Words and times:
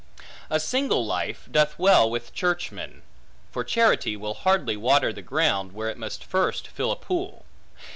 A 0.49 0.59
single 0.59 1.05
life 1.05 1.47
doth 1.51 1.77
well 1.77 2.09
with 2.09 2.33
churchmen; 2.33 3.03
for 3.51 3.63
charity 3.63 4.17
will 4.17 4.33
hardly 4.33 4.75
water 4.75 5.13
the 5.13 5.21
ground, 5.21 5.73
where 5.73 5.89
it 5.91 5.97
must 5.99 6.23
first 6.23 6.67
fill 6.67 6.91
a 6.91 6.95
pool. 6.95 7.45